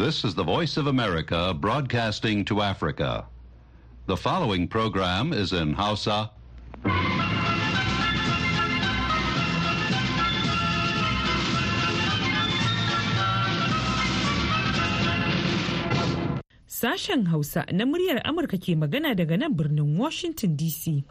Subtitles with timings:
[0.00, 3.26] This is the Voice of America broadcasting to Africa.
[4.06, 6.30] The following program is in Hausa.
[16.64, 21.04] Sashen Hausa na muryar Amurka ke magana daga nan birnin Washington DC.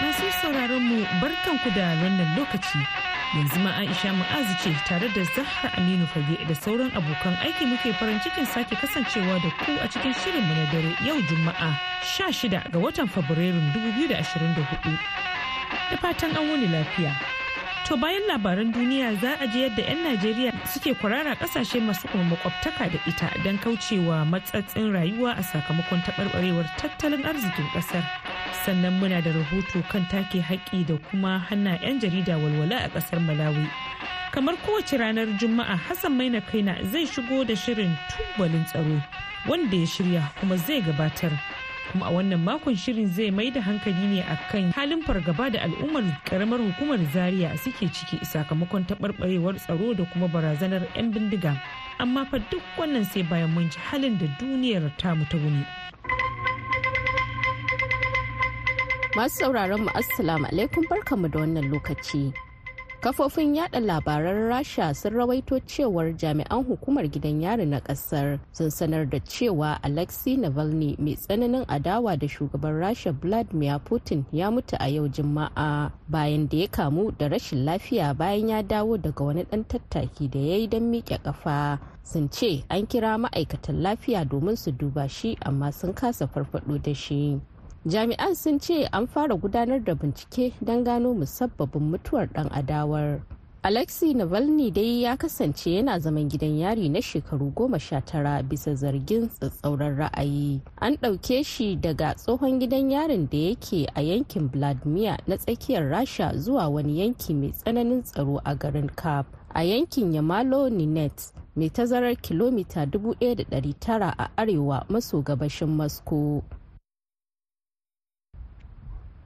[0.00, 3.05] Masu sauraron mu barkanku da wannan lokaci.
[3.34, 7.92] Yanzu ma Aisha Mu'azu ce tare da Zahra Aminu Fage da sauran abokan aiki muke
[7.98, 11.70] farin cikin sake kasancewa da ku a cikin shirinmu na dare yau Juma'a
[12.02, 14.98] 16 ga watan Fabrairun 2024.
[15.90, 17.12] Da fatan an wuni lafiya.
[17.86, 22.90] To bayan labaran duniya za a ji yadda 'yan Najeriya suke kwarara ƙasashe masu makwabtaka
[22.92, 28.02] da ita don kaucewa matsatsin rayuwa a sakamakon taɓarɓarewar tattalin arzikin ƙasar.
[28.64, 33.20] Sannan muna da rahoto kan take haƙƙi da kuma hana 'yan jarida walwala a ƙasar
[33.20, 33.68] Malawi.
[34.32, 39.02] Kamar kowace ranar Juma'a Hassan Maina Kaina zai shigo da shirin tubalin tsaro
[39.46, 41.32] wanda ya shirya kuma zai gabatar.
[41.92, 46.02] kuma a wannan makon shirin zai mai da hankali ne akan halin fargaba da al'ummar
[46.24, 51.54] karamar hukumar zaria suke ciki sakamakon taɓarɓarewar tsaro da kuma barazanar 'yan bindiga
[51.98, 55.62] amma fa duk wannan sai bayan mun ji halin da duniyar tamu ta wuni.
[59.16, 62.32] Masu sauraron mu assalamu alaikum barkamu da wannan lokaci.
[63.00, 69.08] Kafofin yada labaran rasha sun rawaito cewar jami'an hukumar gidan yari na ƙasar sun sanar
[69.08, 74.88] da cewa alexei navalny mai tsananin adawa da shugaban rasha vladimir putin ya mutu a
[74.92, 79.64] yau juma'a bayan da ya kamu da rashin lafiya bayan ya dawo daga wani dan
[79.64, 84.72] tattaki da ya yi don miƙe kafa sun ce an kira ma'aikatan lafiya domin su
[84.72, 87.40] duba shi amma sun kasa farfado da shi.
[87.86, 93.20] Jami'an sun ce an fara gudanar da bincike don gano musabbabin mutuwar dan adawar.
[93.62, 98.74] Alexei navalny dai ya kasance yana zaman gidan yari na shekaru goma sha tara bisa
[98.74, 100.60] zargin tsatsauran ra'ayi.
[100.78, 106.30] An ɗauke shi daga tsohon gidan yarin da yake a yankin vladimir na tsakiyar rasha
[106.38, 112.14] zuwa wani yanki mai tsananin tsaro a garin kap a yankin yamalo ninet mai tazarar
[112.22, 116.42] kilomita 1,900 a arewa maso gabashin moscow.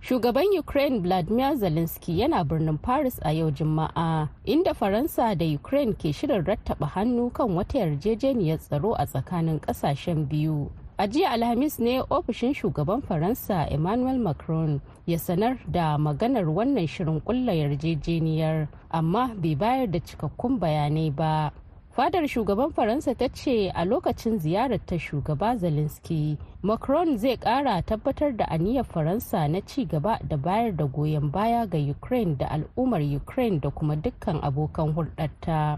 [0.03, 6.09] Shugaban Ukraine Vladimir Zelensky yana birnin Paris a yau Juma'a, inda Faransa da Ukraine ke
[6.15, 10.71] shirin rattaba hannu kan wata yarjejeniyar tsaro a tsakanin ƙasashen biyu.
[10.99, 17.21] A jiya Alhamis ne ofishin shugaban Faransa Emmanuel Macron ya sanar da maganar wannan shirin
[17.21, 21.53] kulla yarjejeniyar, amma bai bayar da cikakkun bayanai ba.
[22.01, 28.33] Fadar shugaban faransa ta ce a lokacin ziyarar ta shugaba zelensky macron zai kara tabbatar
[28.37, 33.03] da aniyar faransa na ci gaba da bayar da goyon baya ga ukraine da al'ummar
[33.17, 35.77] ukraine da kuma dukkan abokan hulɗarta.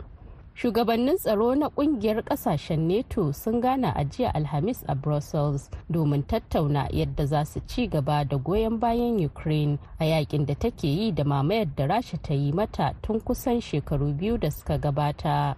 [0.55, 6.87] Shugabannin tsaro na ƙungiyar ƙasashen neto sun gana a jiya alhamis a brussels domin tattauna
[6.93, 11.25] yadda za su ci gaba da goyon bayan ukraine a yaƙin da take yi da
[11.25, 15.57] mamayar da rasha ta yi mata tun kusan shekaru biyu da suka gabata.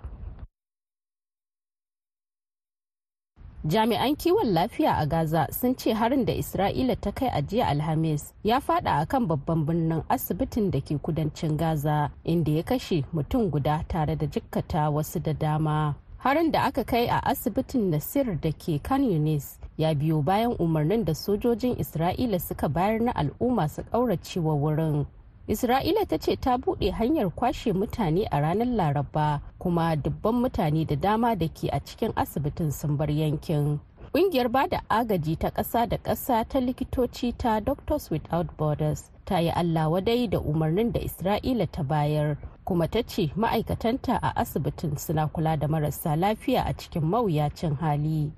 [3.67, 8.35] Jami'an kiwon lafiya a gaza sun ce harin da isra'ila ta kai a jiya alhamis
[8.45, 13.51] ya fada a kan babban birnin asibitin da ke kudancin gaza inda ya kashe mutum
[13.51, 15.95] guda tare da jikkata wasu da dama.
[16.19, 21.05] Harin da aka kai a asibitin nasir da ke kan yunis ya biyo bayan umarnin
[21.05, 25.07] da sojojin isra'ila suka bayar na al'umma su ƙauracewa wurin.
[25.49, 30.97] Isra'ila ta ce ta buɗe hanyar kwashe mutane a ranar Laraba kuma dubban mutane da
[30.97, 33.79] dama da ke a cikin asibitin sun bar yankin.
[34.15, 39.39] Ƙungiyar ba da agaji ta ƙasa da ƙasa ta likitoci ta Doctors Without Borders ta
[39.39, 44.97] yi Allah wadai da umarnin da Isra'ila ta bayar kuma ta ce ma'aikatanta a asibitin
[44.99, 48.33] suna kula da marasa lafiya a cikin mawuyacin hali.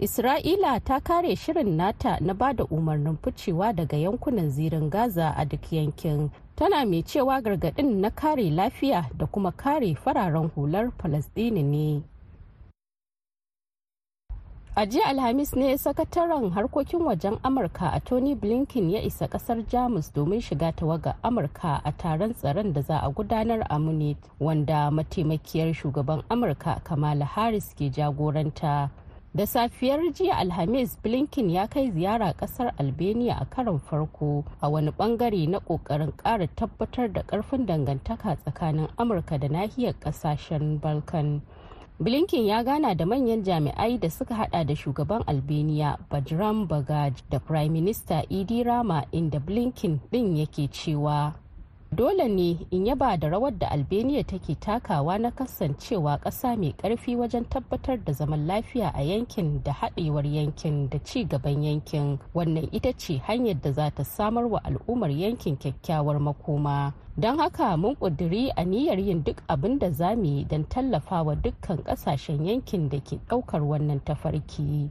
[0.00, 5.44] Isra'ila ta kare shirin nata na ba da umarnin ficewa daga yankunan zirin Gaza a
[5.44, 6.30] duk yankin.
[6.56, 12.02] Tana mai cewa gargaɗin na kare lafiya da kuma kare fararen hular Falasɗini ne.
[14.74, 20.10] A jiya Alhamis ne sakataren harkokin wajen Amurka a Tony Blinken ya isa ƙasar Jamus
[20.14, 25.74] domin shiga tawaga Amurka a taron tsaron da za a gudanar a Munich wanda mataimakiyar
[25.74, 28.88] shugaban Amurka Kamala Harris ke jagoranta.
[29.34, 34.90] Da safiyar jiya alhamis blinken ya kai ziyara ƙasar albania a karon farko a wani
[34.90, 41.40] ɓangare na ƙoƙarin kara tabbatar da ƙarfin dangantaka tsakanin amurka da nahiyar ƙasashen balkan.
[42.00, 47.38] Blinken ya gana da manyan jami'ai da suka hada da shugaban albania bajram bagaj da
[47.38, 51.32] prime minister idi rama inda blinken din yake cewa
[51.94, 57.16] dole ne in yaba da rawar da albania take takawa na kasancewa ƙasa mai ƙarfi
[57.16, 62.68] wajen tabbatar da zaman lafiya a yankin da haɗewar yankin da ci gaban yankin wannan
[62.72, 67.94] ita ce hanyar da za ta samar wa al'ummar yankin kyakkyawar makoma don haka mun
[67.96, 73.00] ƙudiri aniyar yin duk abin da za mu yi don tallafawa dukkan ƙasashen yankin da
[73.00, 74.88] ke ɗaukar wannan tafarki.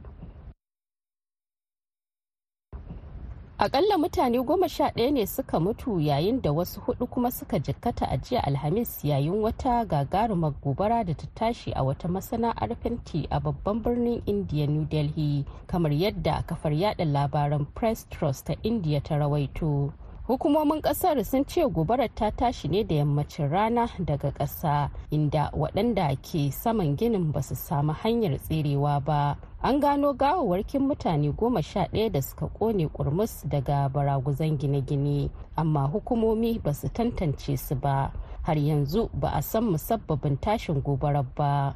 [3.62, 8.06] Akalla mutane goma sha ɗaya ne suka mutu yayin da wasu huɗu kuma suka jikkata
[8.10, 13.40] a jiya alhamis yayin wata gagarumar gobara da ta tashi a wata masana'ar fenti a
[13.40, 19.14] babban birnin india new delhi kamar yadda kafar yada labaran press trust ta india ta
[19.16, 19.92] rawaito.
[20.26, 26.16] Hukumomin ƙasar sun ce gobarar ta tashi ne da yammacin rana daga ƙasa inda waɗanda
[26.22, 31.86] ke saman ginin ba su samu hanyar tserewa ba an gano gawawarkin mutane goma sha
[31.92, 38.12] ɗaya da suka ƙone kurmus daga baraguzan gine-gine amma hukumomi ba su tantance su ba
[38.42, 41.74] har yanzu ba a san musabbabin tashin gobarar ba.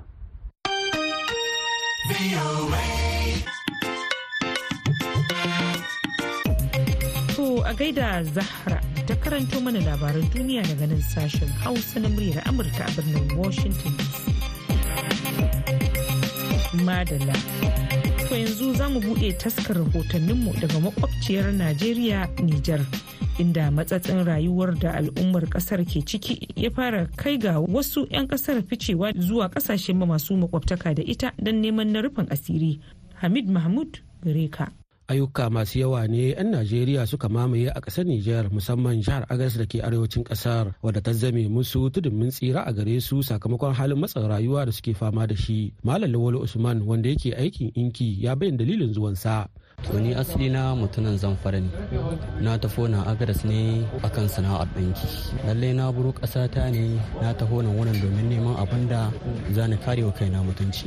[7.67, 12.87] A gaida Zahra ta karanto mana labaran duniya daga nan sashen Hausa na muryar Amurka
[12.87, 14.31] a birnin Washington DC.
[16.87, 17.35] Madalla.
[18.29, 22.81] To yanzu za mu buɗe taskar rahotanninmu daga makwabciyar Najeriya Nijar.
[23.39, 28.63] Inda matsatsin rayuwar da al'ummar ƙasar ke ciki ya fara kai ga wasu 'yan ƙasar
[28.63, 32.79] ficewa zuwa ƙasashe masu makwabtaka da ita don neman na rufin asiri.
[33.19, 34.71] Hamid Mahmud Gareka.
[35.09, 39.67] Ayyuka masu yawa ne 'yan najeriya suka mamaye a ƙasar nijar musamman jihar agas da
[39.67, 44.27] ke arewacin ƙasar wadda ta zame musu tudun tsira a gare su sakamakon halin matsin
[44.29, 45.73] rayuwa da suke fama da shi.
[45.85, 49.49] Malam lawal usman wanda yake aikin inki ya bayyana dalilin zuwansa.
[49.85, 51.69] To ni asali na mutumin zamfara ne.
[52.41, 55.07] Na tafo na agadas ne akan sana'ar ɗinki.
[55.47, 59.11] Lallai na buru ƙasa ta ne na taho nan wurin domin neman abin da
[59.53, 60.87] za ni kare wa kaina mutunci.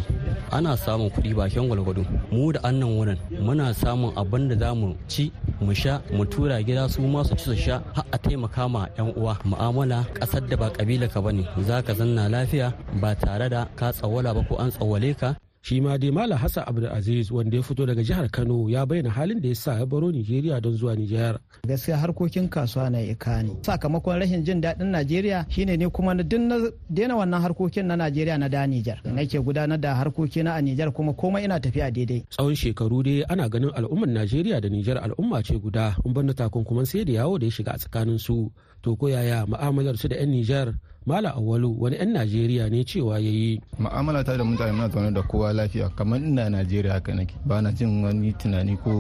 [0.52, 2.04] Ana samun kuɗi bakin gwalgwado.
[2.32, 5.32] Mu da annan wurin muna samun abin da za mu ci
[5.62, 8.88] mu sha mu tura gida su ma su ci su sha har a taimaka ma
[8.98, 9.38] yan uwa.
[9.46, 13.66] Mu'amala ƙasar da ba kabila ka ba ne za ka zanna lafiya ba tare da
[13.76, 15.36] ka tsawala ba ko an tsawale ka.
[15.62, 19.42] Shi ma dai mala hassan abdulaziz wanda ya fito daga jihar kano ya bayyana halin
[19.42, 21.40] da ya sa ya baro nigeria don zuwa nijar.
[21.68, 23.52] Gaskiya harkokin kasuwa na ika ne.
[23.62, 28.38] Sakamakon rashin jin daɗin najeriya shine ne kuma na duk daina wannan harkokin na najeriya
[28.38, 29.02] na da nijar.
[29.04, 32.26] Nake gudanar da harkoki na a nijar kuma komai ina tafiya daidai.
[32.30, 35.96] Tsawon shekaru dai ana ganin al'ummar najeriya da nijar al'umma ce guda.
[36.06, 38.52] In banda takunkuman sai da yawo da ya shiga a tsakanin su
[38.82, 40.74] to ko yaya mu'amalar su da 'yan nijar?
[41.10, 43.58] Mala Awalu wani 'yan Najeriya ne cewa ya yi.
[43.82, 47.58] Ma'amala ta da mutane muna zaune da kowa lafiya kamar ina Najeriya haka nake ba
[47.66, 48.94] na jin wani tunani ko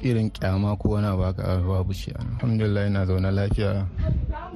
[0.00, 2.16] irin kyama ko wani abu haka babu shi.
[2.16, 3.84] Alhamdulillah ina zaune lafiya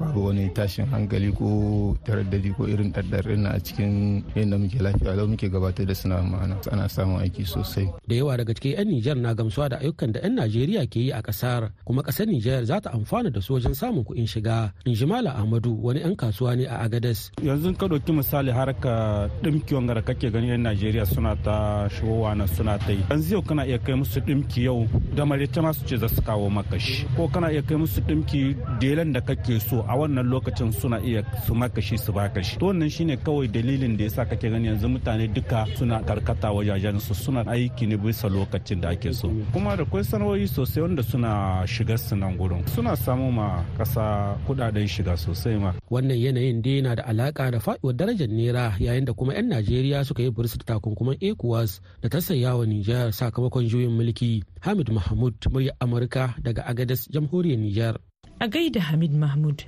[0.01, 5.13] babu wani tashin hankali ko taraddadi ko irin ɗaɗɗar na a cikin yadda muke lafiya
[5.13, 7.85] lau muke gabatar da suna ma'ana ana samun aiki sosai.
[8.09, 11.11] Da yawa daga cikin 'yan Nijar na gamsuwa da ayyukan da 'yan Najeriya ke yi
[11.13, 14.73] a ƙasar kuma ƙasar Nijar za ta amfana da su wajen samun kuɗin shiga.
[14.89, 17.31] In ji Mala Ahmadu wani 'yan kasuwa ne a Agades.
[17.43, 22.35] Yanzu ka ɗauki misali harka ɗimki wanga da kake gani 'yan Najeriya suna ta shigowa
[22.35, 23.03] na suna ta yi.
[23.09, 26.21] Yanzu yau kana iya kai musu ɗimki yau da marita ma su ce za su
[26.21, 27.05] kawo maka shi.
[27.15, 31.23] Ko kana iya kai musu ɗimki delan da kake so a wannan lokacin suna iya
[31.45, 32.57] su maka shi su baka shi.
[32.59, 36.99] To wannan shine kawai dalilin da yasa kake gani yanzu mutane duka suna karkata wajajen
[37.01, 39.29] su suna aiki ne bisa lokacin da ake so.
[39.51, 42.63] Kuma da kwai sanarwoyi sosai wanda suna shiga su nan gurin.
[42.67, 45.73] Suna samu ma kasa kuɗaɗen shiga sosai ma.
[45.91, 50.05] Wannan yanayin dai na da alaka da faduwar darajar naira yayin da kuma 'yan najeriya
[50.05, 54.43] suka yi bursu da takunkuman ecowas da ta saya wa nijar sakamakon juyin mulki.
[54.61, 57.95] Hamid mahmud murya amurka daga agadas jamhuriyar nijar.
[58.39, 59.63] A gaida hamid mahmud.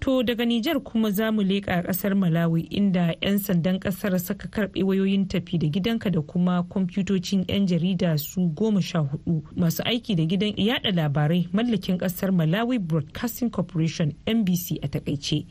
[0.00, 4.82] To daga nijar kuma za mu leƙa ƙasar malawi inda 'yan sandan ƙasar suka karɓe
[4.82, 10.16] wayoyin tafi da gidanka da kuma kwamfutocin 'yan jarida su goma sha huɗu masu aiki
[10.16, 15.44] da gidan yada labarai mallakin ƙasar malawi broadcasting corporation nbc a taƙaice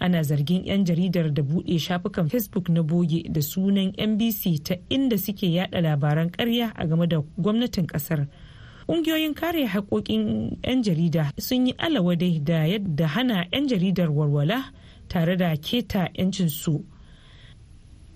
[0.00, 5.18] ana zargin 'yan jaridar da buɗe shafukan facebook na boge da sunan nbc ta inda
[5.18, 8.26] suke yada labaran karya a game da gwamnatin ƙasar
[8.88, 14.64] ƙungiyoyin kare haƙoƙin 'yan jarida sun yi alawadai da yadda hana 'yan jaridar walwala
[15.08, 16.84] tare da keta 'yancinsu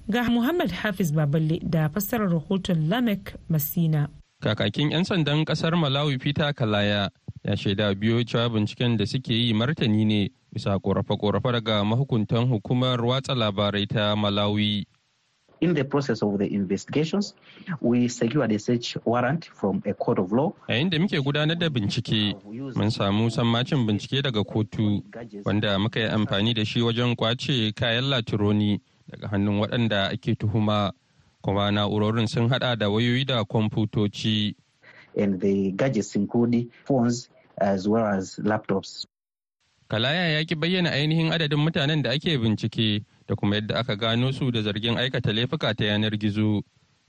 [0.08, 4.08] ga muhammad hafiz baballe da fassarar rahoton lamek masina.
[4.42, 7.10] Kakakin 'yan sandan ƙasar malawi peter kalaya
[7.44, 13.04] ya shaida biyo cewa binciken da suke yi martani ne bisa korafe-korafe daga mahukuntan hukumar
[13.04, 14.86] watsa labarai ta malawi
[15.62, 17.34] In the process of the investigations,
[17.80, 20.52] we secured a search warrant from a court of law.
[20.68, 22.34] Yayin da muke gudanar da bincike,
[22.74, 25.04] mun samu sammacin bincike daga kotu
[25.44, 30.90] wanda muka yi amfani da shi wajen ƙwace kayan latironi daga hannun waɗanda ake tuhuma.
[31.44, 34.56] Kuma na'urorin sun hada da wayoyi da kwamfutoci.
[35.16, 37.28] And the gadgets include phones
[37.58, 39.06] as well as laptops.
[39.92, 44.32] Kalaya ya ki bayyana ainihin adadin mutanen da ake bincike da kuma yadda aka gano
[44.32, 46.62] su da zargin aikata laifuka ta yanar gizo.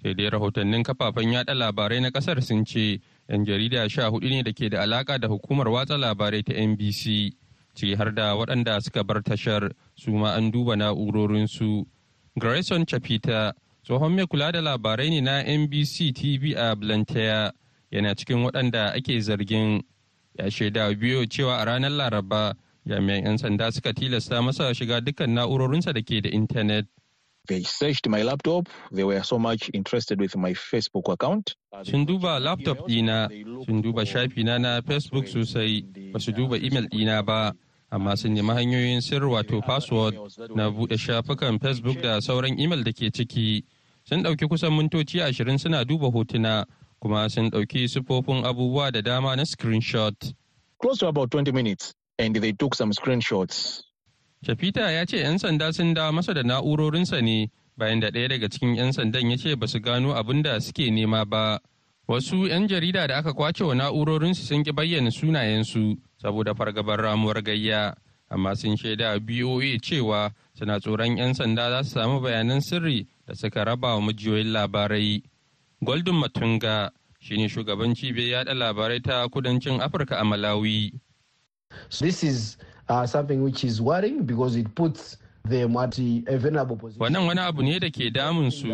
[0.04, 3.00] Sai dai rahotannin kafafen yada labarai na ƙasar sun ce
[3.30, 7.32] 'yan jarida sha huɗu ne da ke da alaka da hukumar watsa labarai ta NBC.
[7.74, 11.88] Ciki har da waɗanda suka bar tashar su ma an duba na'urorinsu.
[12.38, 13.54] Grayson Chapita,
[13.88, 17.54] tsohon mai kula da labarai ne na NBC TV a Blantyre,
[17.94, 19.80] yana cikin waɗanda ake zargin.
[20.38, 22.56] Ya shaida biyu cewa a ranar Laraba
[22.88, 26.86] jami'an 'yan sanda suka tilasta masa shiga dukkan na'urorinsa da ke da intanet.
[27.48, 28.70] They searched my laptop.
[28.92, 31.56] They were so much interested with my Facebook account.
[31.84, 33.28] Sun duba laptop dina,
[33.66, 37.52] sun duba shafina na Facebook sosai, ba su duba email dina ba,
[37.92, 40.16] amma sun nemi hanyoyin sirri wato password
[40.56, 43.64] na buɗe shafukan Facebook da sauran email da ke ciki.
[44.06, 46.64] Sun ɗauki kusan mintoci ashirin suna duba hotuna,
[47.02, 50.16] kuma sun ɗauki sifofin abubuwa da dama na screenshot.
[50.80, 51.94] Close to about 20 minutes.
[52.20, 53.84] And they took some screenshots.
[54.46, 58.50] Shafita ya ce 'yan sanda sun dawo masa da na'urorinsa ne bayan da ɗaya daga
[58.50, 61.60] cikin 'yan sandan ya ce ba su gano abin da suke nema ba.
[62.08, 67.42] Wasu 'yan jarida da aka ƙwace wa na'urorinsu sun ki bayyana sunayensu saboda fargabar ramuwar
[67.42, 67.96] gayya,
[68.30, 73.34] amma sun shaida BOA cewa suna tsoron 'yan sanda za su samu bayanan sirri da
[73.34, 75.24] suka raba wa majiyoyin labarai.
[75.82, 80.92] Golden Matunga shine shugaban cibiyar yada labarai ta kudancin Afirka a Malawi.
[82.00, 82.58] This is
[82.90, 85.18] uh, something which is worrying because it puts.
[85.44, 88.68] Wannan wani abu ne da ke damun su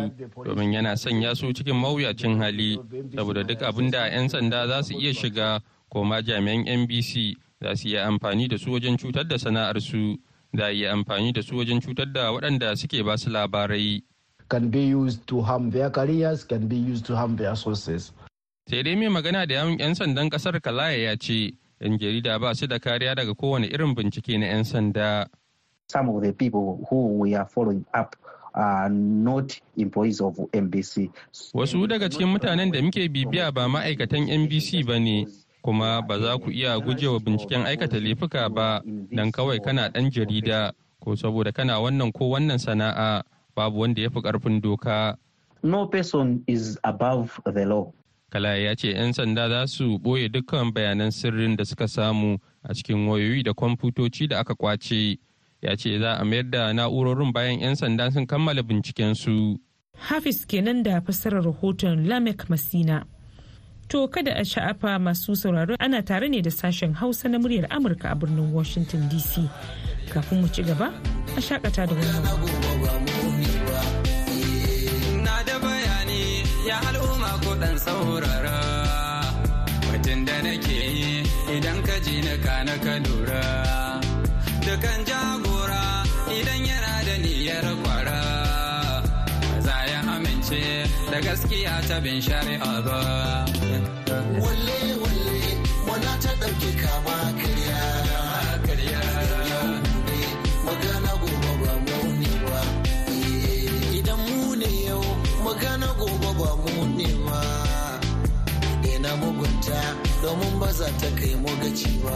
[0.46, 2.78] domin yana sanya su cikin mawuyacin hali
[3.16, 7.74] saboda duk abin da 'yan sanda za su iya shiga ko ma jami'an NBC za
[7.74, 10.16] su iya amfani da su wajen cutar da sana'ar su
[10.54, 14.02] za a iya amfani da su wajen cutar da waɗanda suke ba su labarai.
[14.48, 18.12] Can be used to harm their careers, can be used to harm their sources.
[18.70, 22.54] Sai dai mai magana da yawan 'yan sandan ƙasar Kalaya ya ce 'yan jarida ba
[22.54, 25.26] su da kariya daga kowane irin bincike na 'yan sanda.
[25.88, 28.14] Some of the people who we are following up
[28.54, 31.10] are not employees of NBC.
[31.54, 35.26] Wasu daga cikin mutanen da muke bibiya ba ma'aikatan NBC ba ne,
[35.62, 40.72] kuma ba za ku iya gujewa binciken aikata laifuka ba don kawai kana ɗan jarida
[41.00, 43.22] ko saboda kana wannan ko wannan sana'a
[43.56, 45.16] babu wanda ya fi ƙarfin doka.
[45.62, 47.92] No person is above the law.
[48.30, 52.74] Kala ya ce 'yan sanda za su ɓoye dukkan bayanan sirrin da suka samu a
[52.74, 55.18] cikin wayoyi da kwamfutoci da aka ƙwace.
[55.62, 59.58] Ya ce za a mayar da na'urorin bayan 'yan sanda sun kammala bincikensu.
[59.98, 63.04] Hafiz kenan da fassarar rahoton Lamek Masina.
[63.90, 68.12] To kada a sha'afa masu sauraro ana tare ne da sashen Hausa na muryar Amurka
[68.12, 69.50] a birnin Washington DC.
[70.12, 70.94] Kafin mu ci gaba,
[71.36, 72.24] a shakata da wannan.
[75.26, 76.22] Na da bayani
[76.68, 77.19] ya al'umma
[77.60, 78.58] dan saurara.
[79.88, 81.12] Batun da nake yi
[81.56, 83.44] idan ka ji na ka na ka lura.
[84.64, 85.84] Dukan jagora
[86.38, 88.20] idan yana da niyyar kwara.
[89.66, 90.62] Za ya amince
[91.12, 93.00] da gaskiya ta bin shari'a ba.
[94.44, 95.38] Walle walle
[95.88, 97.59] wana ta ɗauki kama karya.
[110.22, 112.14] Domin ba za ta kai mu gaci ba.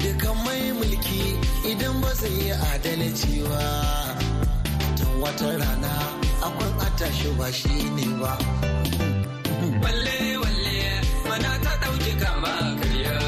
[0.00, 1.22] Dukan mai mulki
[1.70, 3.62] idan ba zai yi adalci ba.
[4.98, 5.92] Tun wata rana
[6.46, 8.32] akwai atashi ba shi ne ba.
[9.82, 10.78] Walle walle
[11.28, 12.52] mana ta ɗauki kama.
[12.80, 13.27] Karya.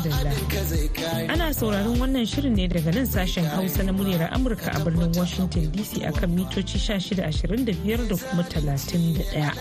[0.00, 0.32] Madalla.
[1.32, 5.70] Ana sauraron wannan shirin ne daga nan sashen Hausa na muryar Amurka a birnin Washington
[5.72, 9.52] DC akan mitoci 1625 da kuma 31.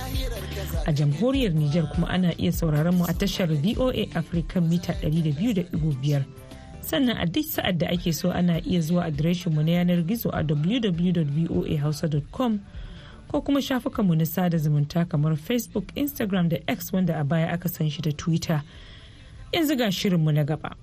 [0.88, 6.24] A jamhuriyar Nijar kuma ana iya sauraron mu a tashar VOA Africa mita 200.5.
[6.82, 10.30] Sannan a duk sa'ad da ake so ana iya zuwa adireshin mu na yanar gizo
[10.34, 12.60] a www.voahausa.com
[13.28, 17.70] ko kuma shafukanmu na sada zumunta kamar Facebook, Instagram da X wanda a baya aka
[17.70, 18.64] san shi da Twitter.
[19.52, 20.76] Yanzu ga shirinmu na gaba.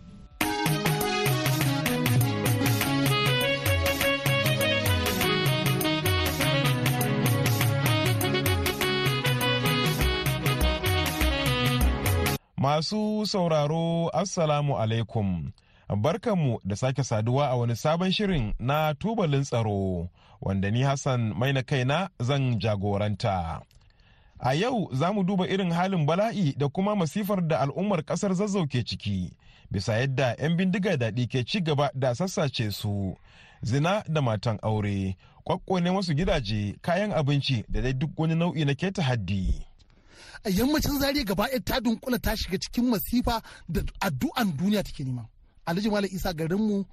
[12.57, 15.53] Masu sauraro Assalamu alaikum.
[15.97, 20.09] Barkanmu da sake saduwa a wani sabon shirin na tubalin tsaro
[20.41, 23.63] wanda ni Hassan mai na kaina zan jagoranta.
[24.39, 28.67] A yau za mu duba irin halin bala'i da kuma masifar da al'ummar ƙasar zazzau
[28.67, 29.33] ke ciki
[29.71, 33.17] bisa yadda 'yan bindiga daɗi ke ci gaba da sassace su.
[33.63, 38.75] Zina da matan aure kwakkone wasu gidaje kayan abinci da dai duk wani nau'i na
[38.75, 39.67] keta haddi.
[40.45, 45.27] a yammacin zariya gaba ta dunkula ta shiga cikin masifa da addu'an duniya take nema.
[45.67, 46.85] Alhaji malam isa garinmu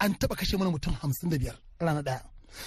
[0.00, 2.22] an taɓa kashe mana mutum hamsin da biyar rana ɗaya.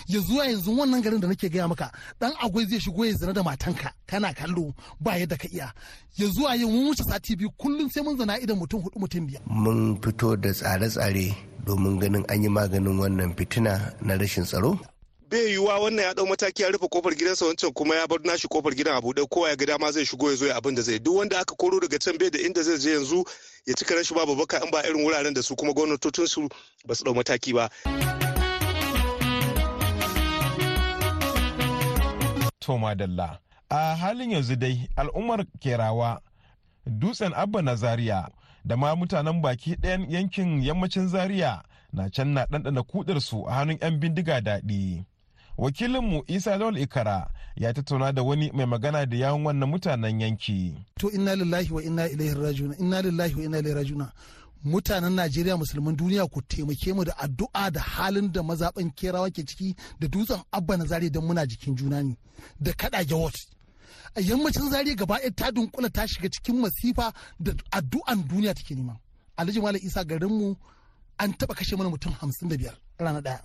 [0.08, 3.34] Ya zuwa yanzu wannan garin da nake gaya maka dan agwai zai shigo ya zina
[3.34, 3.94] da matanka.
[4.08, 5.74] Kana kallo ba yadda ka iya.
[6.18, 9.28] Ya zuwa yau mun wuce sati biyu kullum sai mun zana idan mutum huɗu mutum
[9.28, 9.42] biyar.
[9.48, 11.36] Mun fito da tsare-tsare
[11.66, 14.80] domin ganin an yi maganin wannan fitina na rashin tsaro.
[15.32, 18.48] Bai yiwuwa wannan ya ɗau mataki ya rufe ƙofar gidansa wancan kuma ya bar nashi
[18.48, 19.28] ƙofar gidan a buɗe.
[19.30, 21.56] Kowa ya ga dama zai shigo ya zo ya abin da zai duk wanda aka
[21.56, 23.24] koro daga can bai da inda zai je yanzu
[23.66, 26.50] ya cika rashin babu baka in ba irin wuraren da su kuma gwamnatocin su
[26.86, 27.70] ba su ɗau mataki ba.
[32.72, 33.40] Toma Dalla.
[33.70, 36.22] A halin yanzu dai al'ummar Kerawa,
[36.88, 38.30] Dutsen Abba na Zaria
[38.66, 41.64] da ma mutanen baki ɗayan yankin yammacin Zaria
[41.94, 45.04] na can na ɗanɗana kudarsu a hannun 'yan bindiga daɗi.
[45.58, 50.76] Wakilinmu Isa Lawal Ikara ya tattauna da wani mai magana da yawon wannan mutanen yanki.
[51.00, 54.12] to inna lillahi wa inna ilaihi rajiuna inna lillahi wa inna ilaihi rajiuna
[54.64, 59.46] mutanen Najeriya musulman duniya ku taimake mu da addu'a da halin da mazaɓan kerawa ke
[59.46, 62.18] ciki da dutsen abba na zare don muna jikin juna ne
[62.60, 63.34] da kaɗa jawot
[64.16, 68.76] a yammacin zariya gaba ɗaya ta dunkula ta shiga cikin masifa da addu'an duniya take
[68.76, 68.98] nema.
[69.38, 70.56] Alhaji malam isa garinmu
[71.20, 73.40] an taɓa kashe mana mutum hamsin da biyar rana ɗaya.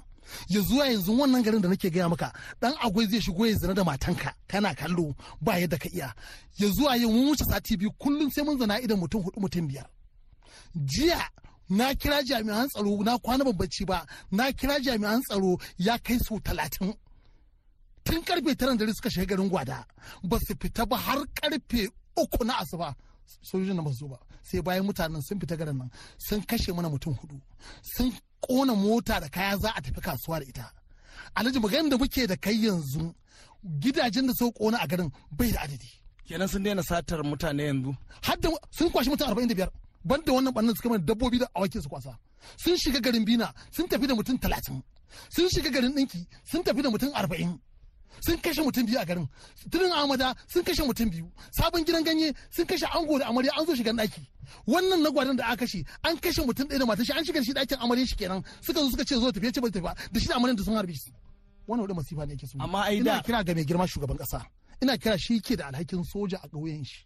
[0.48, 3.74] Ya zuwa yanzu wannan garin da nake gaya maka dan agwai zai shigo ya zina
[3.74, 6.12] da matanka kana kallo ba yadda ka iya.
[6.58, 9.68] Ya zuwa yau mun wuce sati biyu kullum sai mun zana idan mutum huɗu mutum
[9.68, 9.86] biyar.
[10.74, 11.20] Jiya
[11.68, 16.38] na kira jami'an tsaro na kwana babbaci ba na kira jami'an tsaro ya kai sau
[16.40, 16.94] talatin.
[18.04, 19.84] Tun ƙarfe tara dare suka shiga garin gwada
[20.22, 22.94] ba su fita ba har ƙarfe uku na asuba.
[23.42, 26.88] Sojojin na ba su ba sai bayan mutanen sun fita garin nan sun kashe mana
[26.88, 27.40] mutum huɗu.
[27.82, 30.70] Sun kona mota da kaya za a tafi kasuwa da ita.
[31.34, 33.12] Alhaji maganin da muke da kai yanzu
[33.82, 35.90] gidajen da sun kona a garin bai da adadi.
[36.28, 37.96] Kenan sun daina satar mutane yanzu?
[38.22, 38.36] Har
[38.70, 39.70] sun kwashi mutum arba'in da biyar.
[40.08, 42.16] Banda wannan bannan suka mana dabbobi da awakin su kwasa.
[42.56, 44.82] Sun shiga garin bina sun tafi da mutum talatin.
[45.30, 47.58] Sun shiga garin ɗinki sun tafi da mutum arba'in.
[48.20, 49.28] Sun kashe mutum biyu a garin.
[49.70, 51.26] Tunin amada sun kashe mutum biyu.
[51.52, 54.22] Sabon gidan ganye sun kashe ango da amarya an zo shiga ɗaki.
[54.66, 57.52] Wannan na gwadon da aka kashe an kashe mutum ɗaya da matashi an shiga shi
[57.52, 58.42] ɗakin amarya shi kenan.
[58.62, 59.82] Suka zo suka ce zo tafiye ce ba tafi.
[59.82, 61.12] Ba da shi da amaryan da sun harbe shi.
[61.68, 62.56] Wannan wadda masifa ne yake so.
[62.60, 64.40] Amma ai ina da- kira ga mai girma shugaban ƙasa.
[64.82, 67.04] Ina kira shi ke da alhakin soja a ƙauyen shi.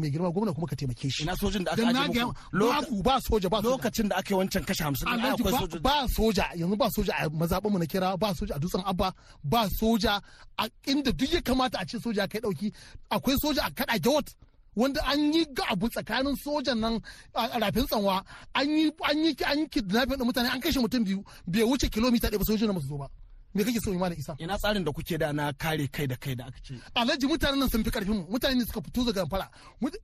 [0.00, 1.22] Mai girma gwamna kuma ka taimake shi.
[1.22, 3.02] Ina sojin da aka aje muku?
[3.02, 3.70] ba soja ba soja.
[3.70, 6.44] lokacin da aka yi wancan kashe hamsin din, ai Alhaji akwai ba- sojoji ba soja.
[6.56, 9.12] Yanzu ba soja a mazaɓinmu na kira ba soja a dutsen abba
[9.44, 10.20] ba soja
[10.58, 12.72] a inda duk ya kamata a ce soja kai ɗauki.
[13.10, 14.34] Akwai soja a kaɗa jawat
[14.74, 17.00] wanda an yi ga abu tsakanin sojan nan
[17.34, 18.24] a rafin tsanwa.
[18.54, 19.34] An yi an yi
[19.68, 21.24] kidnapping da mutane an kashe mutum biyu.
[21.46, 23.08] Bai wuce kilomita ɗaya ba sojojin na su zo ba.
[23.54, 24.36] Me kake so da isa?
[24.38, 26.74] Ina tsarin da kuke da na kare kai da kai da aka ce.
[26.94, 28.26] Alhaji mutanen nan sun fi ƙarfin mu.
[28.30, 29.50] Mutane ne suka fito daga fara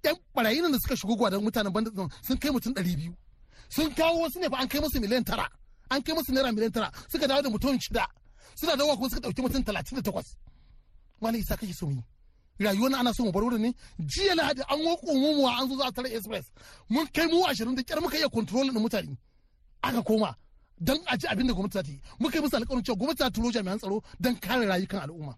[0.05, 3.15] yan barayi nan da suka shigo gwadon mutanen banda nan sun kai mutum ɗari biyu.
[3.69, 5.47] Sun kawo wasu ne fa an kai musu miliyan tara.
[5.91, 6.91] An kai musu naira miliyan tara.
[7.09, 8.07] Suka dawo da mutum shida.
[8.57, 10.35] Suna dawowa kuma suka ɗauki mutum talatin da takwas.
[11.21, 11.93] Wani isa kake so mu
[12.59, 12.67] yi?
[12.67, 13.75] Rayuwar nan ana so mu bar wurin ne?
[14.01, 16.51] Jiya lahadi an wako mumuwa an zo za a tare express.
[16.89, 19.17] Mun kai mu ashirin da kyar muka iya control din mutane.
[19.83, 20.35] Aka koma.
[20.81, 22.01] Don a ji abin da gwamnati za ta yi.
[22.21, 25.35] Muka yi musu alƙawarin cewa gwamnati za ta turo jami'an tsaro don kare rayukan al'umma.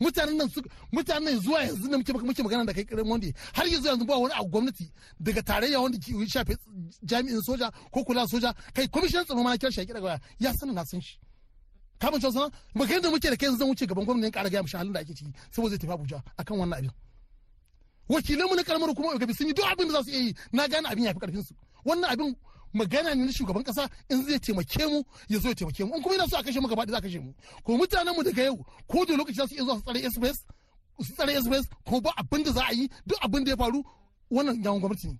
[0.00, 3.26] Mutanen nan su mutanen nan zuwa yanzu da muke muke magana da kai kiran wanda
[3.54, 6.56] har yanzu yanzu ba wani abu gwamnati daga tarayya wanda ke shafe
[7.04, 8.54] jami'in soja ko kula soja.
[8.74, 11.18] Kai kwamishinan tsaro ma na kira shi a kira gaya ya sanin na san shi.
[11.98, 14.62] Kamun cewa sana maganar da muke da kai yanzu zan wuce gaban gwamnati ƙara gaya
[14.62, 16.90] mishi halin da ake ciki saboda zai tafi Abuja akan wannan abin.
[18.08, 20.34] Wakilanmu na karamar hukumar gabi sun yi duk abin da za su iya yi.
[20.52, 22.36] Na gane abin ya fi ƙarfin su wannan abin
[22.74, 25.94] magana ne na shugaban kasa in zai taimake mu ya zo ya taimake mu.
[25.96, 27.32] In kuma yana so a kashe mu gaba za a kashe mu.
[27.64, 30.44] Ko mutanen mu daga yau ko da lokaci za su iya zuwa su tsare express
[31.00, 33.82] su tsare express ko ba abin da za a yi duk abin da ya faru
[34.30, 35.18] wannan yawon gwamnati ne.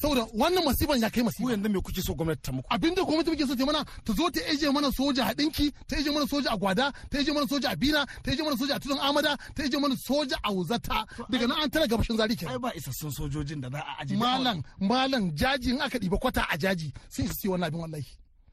[0.00, 1.50] Saboda wannan masifan ya kai masifa.
[1.50, 2.66] Yanzu me kuke so gwamnati ta muku?
[2.70, 5.96] Abinda gwamnati muke so ta mana ta zo ta eje mana soja a dinki ta
[5.96, 8.76] eje mana soja a gwada ta eje mana soja a bina ta eje mana soja
[8.76, 11.04] a tudun amada ta eje mana soja a wuzata.
[11.28, 12.54] Daga nan an tara gabashin zari kenan.
[12.54, 14.18] Ai ba isassun sojojin da za a ajiye.
[14.18, 18.06] Malam malam jaji in aka ɗiba kwata a jaji sun isa siyo wannan abin wallahi.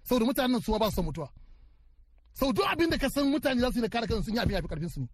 [0.04, 1.30] Saboda mutanen su ba su mutuwa.
[2.34, 4.40] Sau duk abin da ka san mutane za su yi da kare kansu sun yi
[4.42, 5.08] abin yafi ƙarfin su ne.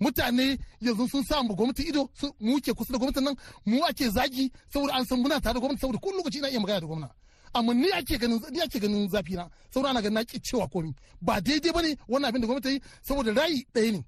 [0.00, 4.08] Mutane yanzu sun sa mu gwamnati ido mu ke kusa da gwamnatin nan mu ake
[4.10, 6.86] zagi saboda an san muna tare da gwamnati saboda kullum lokaci ina iya magana da
[6.86, 7.10] gwamna.
[7.54, 10.68] Amma ni ake ganin ni ake ganin zafi na saboda ana ganin na ki cewa
[10.68, 10.94] komi.
[11.22, 14.04] Ba daidai ba ne wannan abin da gwamnati yi saboda rayi ɗaya ne.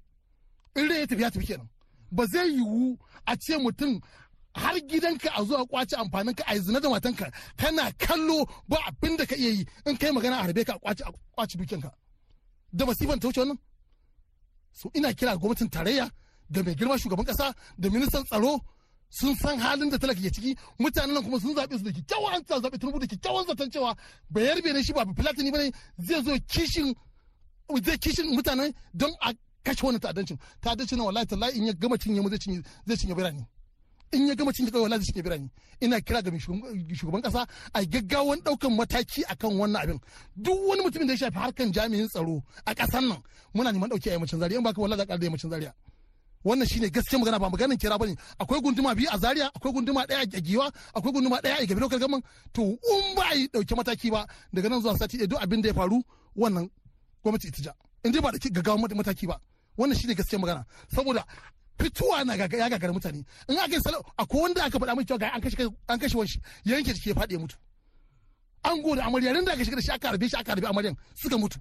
[0.75, 1.67] In rai ya tafi ya tafi kenan.
[2.11, 3.99] Ba zai yiwu a ce mutum
[4.53, 9.17] har gidanka a zuwa ƙwace amfanin ka a zina da matanka kana kallo ba abin
[9.17, 11.91] da ka iya yi in kai magana a harbe ka a ƙwace dukiyanka.
[12.73, 13.57] Da masifan ta wuce wannan?
[14.71, 16.09] So ina kira gwamnatin tarayya
[16.49, 18.59] da mai girma shugaban kasa da ministan tsaro
[19.09, 20.55] sun san halin da talaka ke ciki.
[20.79, 23.95] Mutanen nan kuma sun zaɓe su da kyakkyawan an zaɓe tunubu da kyakkyawan zaton cewa
[24.29, 26.93] bayar bai shi ba filatini ba ne zai zo kishin
[27.83, 30.37] zai kishin mutane don a kashe wannan ta'addancin.
[30.61, 33.45] Ta'addancin nan wallahi tallahi in ya gama cinye mu zai cinye zai cinye birane.
[34.11, 35.49] In ya gama cinye kawai cinye birane.
[35.81, 39.99] Ina kira ga shugaban kasa a gaggawan ɗaukan mataki akan wannan abin.
[40.35, 43.21] Duk wani mutumin da ya shafi harkan jami'in tsaro a ƙasar nan
[43.53, 44.57] muna neman ɗauki a yammacin zaria.
[44.57, 45.73] In baka wallahi za ka da yammacin zaria.
[46.43, 49.73] Wannan shine gaskiya magana ba maganin kira ba ne akwai gunduma biyu a zaria akwai
[49.73, 52.21] gunduma ɗaya a giwa akwai gunduma ɗaya a gabi lokal gaman
[52.53, 55.67] to in ba yi ɗauki mataki ba daga nan zuwa sati ɗaya duk abin da
[55.69, 56.01] ya faru
[56.35, 56.69] wannan
[57.23, 57.73] gwamnati ita ja.
[58.05, 59.39] In dai ba da gaggawan mataki ba.
[59.77, 60.65] Wannan shine gaskiya magana.
[60.87, 61.25] Saboda
[61.79, 63.23] fituwa na ya gagara mutane.
[63.47, 66.15] In aka yi salau akwai wanda aka faɗa mai cewa ga an kashe an kashe
[66.17, 66.29] wani
[66.65, 67.55] ya yanke jiki ya faɗi ya mutu.
[68.63, 71.37] An gode amarya da aka shiga da shi aka harbe shi aka harbe amaryan suka
[71.37, 71.57] mutu.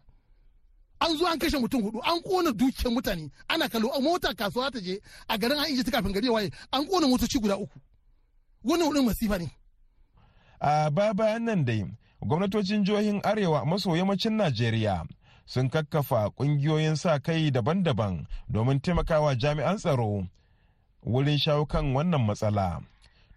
[1.01, 3.31] An zo an kashe mutum huɗu an kona dukiyar mutane.
[3.49, 6.87] Ana kallo a mota kasuwa ta je a garin an ta kafin gari waye an
[6.87, 7.79] kona motoci guda uku.
[8.65, 9.49] Wannan hudun masifa ne.
[10.61, 11.85] A ba bayan nan dai
[12.23, 15.05] gwamnatocin jihohin arewa maso yammacin najeriya
[15.49, 20.29] sun kakkafa ƙungiyoyin sa kai daban-daban domin taimakawa jami'an tsaro
[21.07, 22.83] wurin shawo kan wannan matsala.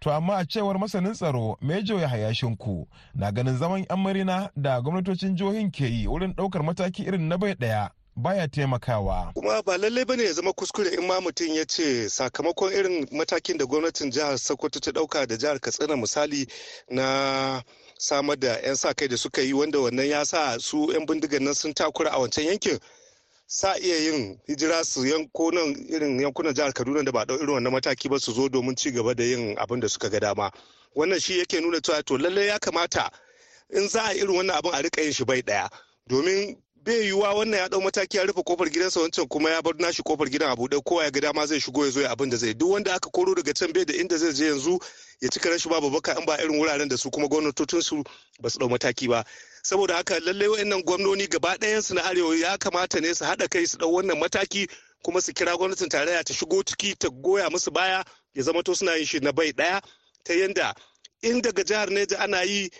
[0.00, 4.80] To amma a cewar masanin tsaro Mejo ya hayashinku na ganin zaman 'yan marina da
[4.80, 9.32] gwamnatocin jihohin ke yi wurin ɗaukar mataki irin na bai ɗaya baya taimakawa.
[9.34, 13.06] Kuma ba lallai ba ne ya zama kuskure in ma mutum ya ce sakamakon irin
[13.12, 16.46] matakin da gwamnatin jihar Sokoto ta ɗauka da jihar Katsina misali
[16.90, 17.62] na
[18.02, 21.44] samar da 'yan sa kai da suka yi wanda wannan ya sa su 'yan bindigan
[21.44, 22.78] nan sun takura a wancan yankin
[23.46, 27.54] sa iya yin hijira su yanko nan irin yankunan jihar kaduna da ba ɗau irin
[27.54, 30.50] wannan mataki ba su zo domin ci gaba da yin abin da suka ga dama.
[30.96, 33.08] Wannan shi yake nuna cewa to lallai ya kamata
[33.70, 35.70] in za a irin wannan abin a riƙa yin shi bai ɗaya.
[36.08, 39.74] Domin bai yiwuwa wannan ya ɗau mataki ya rufe ƙofar gidansa wancan kuma ya bar
[39.78, 40.82] nashi ƙofar gidan a buɗe.
[40.84, 42.54] Kowa ya ga dama zai shigo ya zo ya abin da zai.
[42.54, 44.80] Duk wanda aka koro daga can bai da inda zai je yanzu
[45.20, 48.02] ya cika rashin babu baka in ba irin wuraren da su kuma gwamnatocin su
[48.40, 49.24] ba su ɗau mataki ba.
[49.62, 53.48] Saboda haka lallai wayannan gwamnoni gaba ɗayan su na arewa ya kamata ne su haɗa
[53.48, 54.66] kai su ɗau wannan mataki
[55.04, 58.02] kuma su kira gwamnatin tarayya ta shigo ciki ta goya musu baya
[58.34, 59.80] ya zama to suna yin shi na bai ɗaya.
[60.24, 60.74] Ta yanda
[61.22, 62.70] in daga jihar Neja ana yi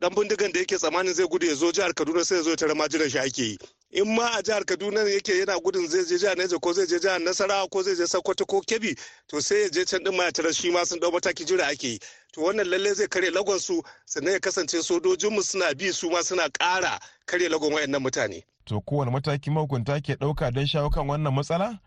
[0.00, 2.74] dan bindigan da yake tsammanin zai gudu ya zo jihar Kaduna sai ya zo tare
[2.74, 3.58] majiran shi ake yi.
[3.90, 6.98] In ma a jihar Kaduna yake yana gudun zai je jihar Niger ko zai je
[7.00, 8.94] jihar Nasarawa ko zai je Sokoto ko Kebbi
[9.28, 11.66] to sai ya je can din ma ya tare shi ma sun ɗau mataki jira
[11.72, 11.98] ake yi.
[12.34, 16.10] To wannan lalle zai kare lagon su sannan ya kasance sojojin mu suna bi su
[16.10, 18.44] ma suna ƙara kare lagon wayannan mutane.
[18.66, 21.80] To kowane mataki mahukunta ke ɗauka don shawo kan wannan matsala?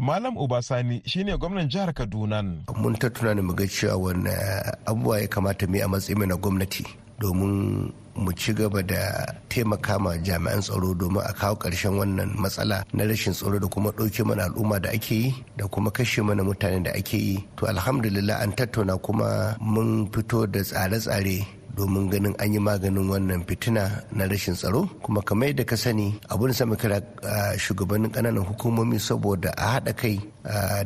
[0.00, 2.40] Malam Obasani shine gwamnan jihar Kaduna.
[2.76, 4.30] Mun ta tunani mu ga cewa wani
[4.86, 6.86] abubuwa ya kamata mu yi a matsayin na gwamnati.
[7.20, 9.02] Domin mu ci gaba da
[9.48, 13.90] taimaka ma jami'an tsaro domin a kawo ƙarshen wannan matsala na rashin tsaro da kuma
[13.92, 17.36] ɗauke mana al'umma da ake yi da kuma kashe mana mutane da ake yi.
[17.56, 23.46] To alhamdulillah an tattauna kuma mun fito da tsare-tsare domin ganin an yi maganin wannan
[23.46, 24.88] fitina na rashin tsaro.
[25.02, 26.98] Kuma kamar yadda ka sani abun sama kira
[27.56, 30.16] shugabannin ƙananan hukumomi saboda a haɗa kai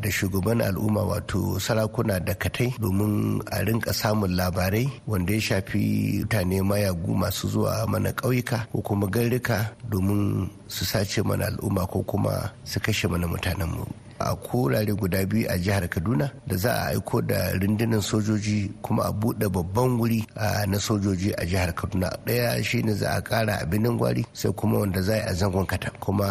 [0.03, 6.25] da shugaban al'umma wato sarakuna da katai domin a rinka samun labarai wanda ya shafi
[6.25, 12.03] mutane mayagu masu zuwa mana ƙauyuka ko kuma garrika domin su sace mana al'umma ko
[12.03, 14.04] kuma su kashe mana mutanenmu.
[14.19, 19.03] A kurare guda biyu a jihar kaduna da za a aiko da rundunar sojoji kuma
[19.05, 20.25] a buɗe babban wuri
[20.67, 22.11] na sojoji a jihar kaduna.
[22.27, 25.91] Ɗaya shine za a ƙara a binin gwari sai kuma wanda za a zangon kata.
[26.01, 26.27] Kuma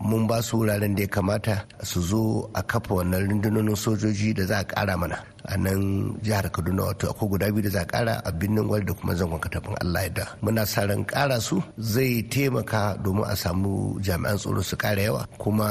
[0.00, 4.44] mun ba su wuraren da ya kamata su zo a kafa wannan rundunonin sojoji da
[4.46, 5.18] za a ƙara mana.
[5.44, 8.84] A nan jihar kaduna wato akwai guda biyu da za a kara a birnin gwari
[8.86, 13.36] da kuma zangon katafin allah da muna sa ran kara su zai taimaka domin a
[13.36, 15.68] samu jami'an tsaro su kara yawa kuma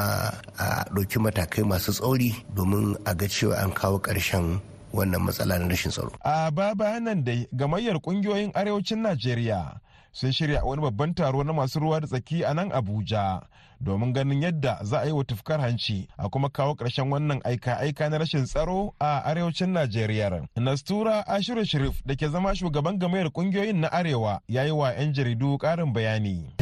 [0.57, 4.59] a ɗauki matakai masu tsauri domin a ga cewa an kawo ƙarshen
[4.93, 6.11] wannan matsala na rashin tsaro.
[6.23, 9.79] a ba bayanan dai gamayyar ƙungiyoyin arewacin najeriya
[10.11, 13.41] sun shirya wani babban taro na masu ruwa da tsaki a nan abuja
[13.83, 18.09] domin ganin yadda za a yi wa tufkar hanci a kuma kawo ƙarshen wannan aika-aika
[18.09, 20.47] na rashin tsaro a arewacin najeriya.
[20.55, 25.13] Nastura ashiru sharif da ke zama shugaban gamayar ƙungiyoyin na arewa ya yi wa 'yan
[25.13, 26.53] jaridu ƙarin bayani.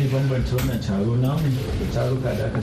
[1.93, 2.61] Taro da aka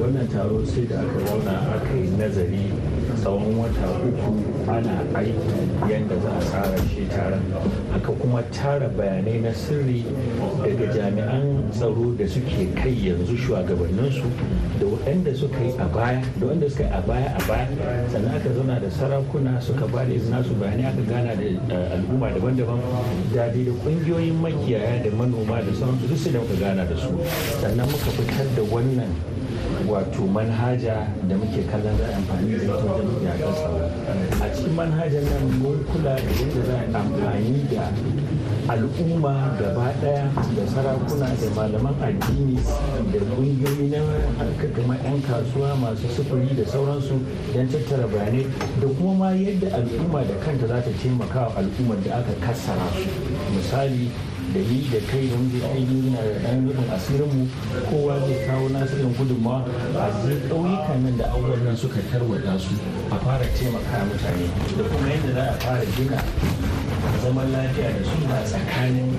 [0.00, 2.72] wannan taro sai da aka zauna aka yi nazari
[3.20, 4.30] tsawon wata uku
[4.70, 5.58] ana aiki
[5.90, 7.42] yadda za a tsara shi taron.
[7.94, 10.04] Aka kuma tara bayanai na sirri
[10.62, 14.26] daga jami'an tsaro da suke kai yanzu shugabanninsu
[14.78, 17.66] da waɗanda suka yi a baya da wanda suka yi a baya a baya.
[18.12, 22.80] Sannan aka zauna da sarakuna suka ba da nasu bayanai aka gana da al'umma daban-daban
[23.34, 27.10] da da ƙungiyoyin makiyaya da manoma da sauransu duk su da muka gana da su.
[27.60, 29.10] Sannan muka fitar da wannan
[29.86, 33.78] wato manhaja da muke kallon za a amfani da ita wajen yaƙar tsaro
[34.42, 37.84] a cikin manhajar nan mun kula da yadda za a amfani da
[38.68, 42.58] al'umma gaba ɗaya da sarakuna da malaman addini
[43.12, 44.00] da ƙungiyoyi na
[44.74, 47.16] kuma 'yan kasuwa masu sufuri da sauransu
[47.54, 48.46] don tattara bayanai
[48.80, 52.88] da kuma ma yadda al'umma da kanta za ta taimaka wa al'ummar da aka kassara
[52.92, 53.08] su.
[53.56, 54.10] Misali
[54.54, 57.44] da ni da kai da muke aiki na da ɗan rubin asirinmu
[57.90, 59.60] kowa zai kawo nasu irin gudunmawa.
[59.92, 62.72] A zai ƙauyukan nan da abubuwan nan suka tarwata su
[63.12, 64.46] a fara taimaka mutane.
[64.76, 66.18] Da kuma yadda za a fara gina
[67.22, 69.10] zaman lafiya da suna tsakanin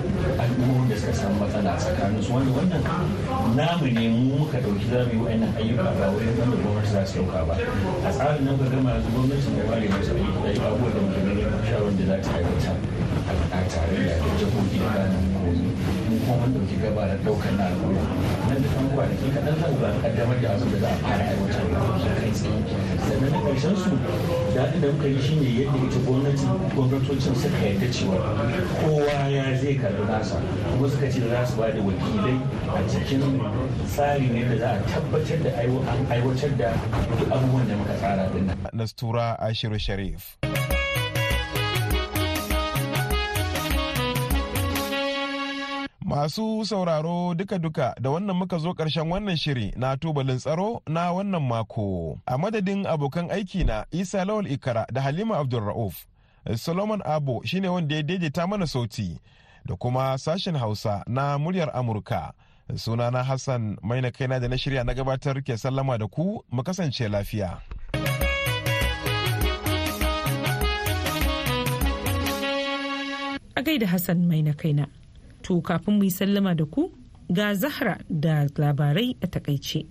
[0.42, 2.32] al'ummomin da suka samu matsala tsakanin su.
[2.34, 2.82] Wanda wannan
[3.54, 7.06] namu ne mu muka ɗauki za mu yi wa'annan ayyuka ba wai wanda gwamnati za
[7.06, 7.54] su ɗauka ba.
[8.02, 10.50] A tsarin nan ka gama yanzu gwamnati da ware masu ayyuka da
[11.22, 12.72] gani shawarar da za ta aiwata
[13.30, 15.70] a tare da jihohi da ranar komi
[16.20, 18.02] kuma mun ɗauki gaba da ɗaukar na al'umma
[18.48, 21.64] nan da kan kwanaki kaɗan zan zuwa kaddamar da abin da za a fara aiwatar
[21.70, 21.78] da
[22.20, 22.60] kai tsaye
[23.06, 23.90] sannan na ƙarshen su
[24.54, 28.18] daɗin da muka yi shine yadda ita gwamnati gwamnatocin suka yarda cewa
[28.82, 30.36] kowa ya zai karɓi nasa
[30.74, 32.36] kuma suka ce za su ba da wakilai
[32.74, 33.22] a cikin
[33.86, 35.50] tsari ne da za a tabbatar da
[36.10, 36.70] aiwatar da
[37.18, 38.50] duk abubuwan da muka tsara din.
[38.72, 40.49] Nastura Ashiru Sharif.
[46.10, 51.38] Masu sauraro duka-duka da wannan muka zo ƙarshen wannan shiri na tubalin tsaro na wannan
[51.42, 52.18] mako.
[52.26, 55.94] A madadin abokan aiki na Isa Lawal Ikara da Halima Abdulra'uf.
[56.56, 59.20] Solomon Abo shine wanda ya daidaita mana sauti
[59.64, 62.32] da kuma sashen Hausa na muryar Amurka.
[62.74, 67.06] Sunana Hassan maina kaina da na shirya na gabatar ke sallama da ku mu kasance
[67.06, 67.62] lafiya.
[73.54, 74.90] A gaida Hassan maina kaina.
[75.42, 76.92] To kafin mu yi sallama da ku
[77.32, 79.86] ga Zahra da labarai a taƙaice.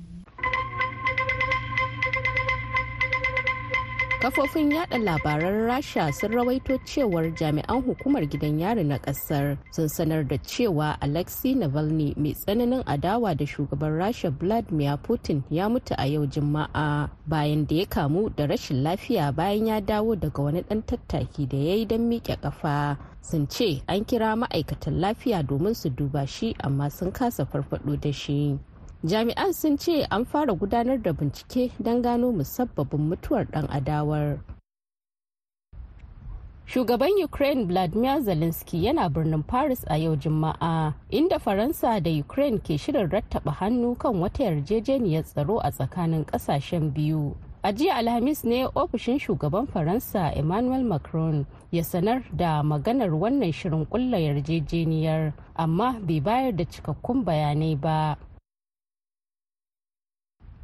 [4.20, 10.28] Kafofin yada labaran rasha sun rawaito cewar jami'an hukumar gidan yari na ƙasar sun sanar
[10.28, 16.04] da cewa alexei navalny mai tsananin adawa da shugaban rasha vladimir putin ya mutu a
[16.08, 20.82] yau juma'a bayan da ya kamu da rashin lafiya bayan ya dawo daga wani dan
[20.84, 25.90] tattaki da ya yi don miƙe kafa sun ce an kira ma'aikatan lafiya domin su
[25.90, 28.60] duba shi amma sun kasa farfado da shi.
[29.04, 34.40] Jami'an sun ce an fara gudanar da bincike don gano musabbabin mutuwar dan adawar.
[36.68, 42.78] Shugaban ukraine vladimir zelensky yana birnin paris a yau juma'a inda faransa da ukraine ke
[42.78, 47.36] shirin rattaba hannu kan wata yarjejeniyar tsaro a tsakanin ƙasashen biyu.
[47.64, 53.86] A jiya alhamis ne ofishin shugaban faransa emmanuel macron ya sanar da maganar wannan shirin
[53.90, 58.16] kulla yarjejeniyar amma bai bayar da cikakkun bayanai ba.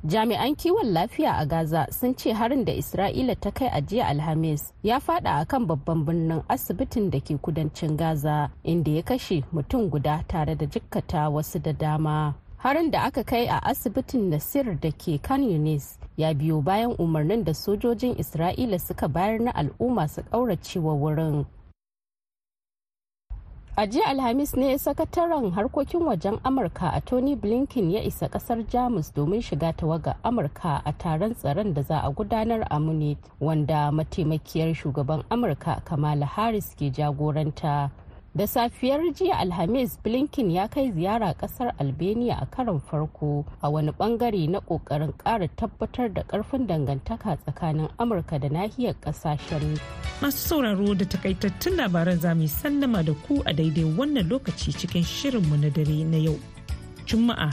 [0.07, 4.73] Jami'an kiwon lafiya a gaza sun ce harin da isra'ila ta kai a jiya alhamis
[4.83, 9.89] ya fada a kan babban birnin asibitin da ke kudancin gaza inda ya kashe mutum
[9.89, 12.33] guda tare da jikkata wasu da dama.
[12.57, 17.43] Harin da aka kai a asibitin nasir da ke kan yunis ya biyo bayan umarnin
[17.43, 21.45] da sojojin isra'ila suka bayar na al'umma su ƙauracewa wurin.
[23.77, 29.13] A jiya alhamis ne sakataren harkokin wajen amurka a tony blinken ya isa ƙasar jamus
[29.13, 34.73] domin shiga tawaga amurka a taron tsaron da za a gudanar a munich wanda mataimakiyar
[34.75, 37.89] shugaban amurka kamala harris ke jagoranta.
[38.35, 43.91] Da safiyar jiya alhamis blinken ya kai ziyara ƙasar albania a karon farko a wani
[43.91, 49.79] ɓangare na ƙoƙarin kara tabbatar da ƙarfin dangantaka tsakanin amurka da nahiyar ƙasashen
[50.21, 55.03] masu sauraro da takaitattun labaran za mu sallama da ku a daidai wannan lokaci cikin
[55.03, 56.35] shirinmu na dare na yau
[57.07, 57.51] juma'a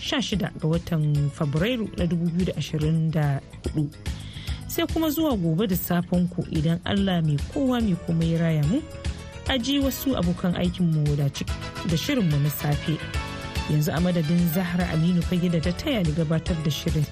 [0.00, 3.88] 16 ga watan fabrairu na 2024
[4.68, 8.64] sai kuma zuwa gobe da safen ku idan allah mai kowa mai kuma ya raya
[8.64, 8.80] mu.
[9.48, 11.16] Aji wasu abokan aikinmu
[11.88, 12.98] da shirinmu na safe.
[13.70, 17.06] Yanzu a madadin zahra aminu fage da ta taya ni gabatar da shirin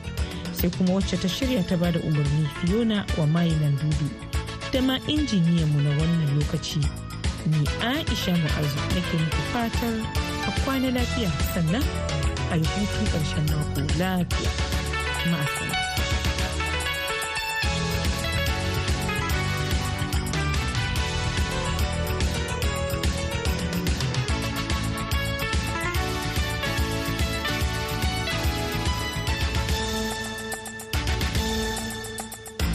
[0.52, 4.08] sai kuma wacce ta shirya ta ba da umarni fiona wa mayinan dudu
[4.72, 6.80] da ma injiniyanmu na wannan lokaci.
[7.46, 9.94] Ni aisha mu'azu nake muku fatar
[10.46, 11.84] a kwana lafiya sannan
[12.52, 14.50] a yi hutun ƙarshen mako lafiya.
[15.30, 15.69] Ma'asala.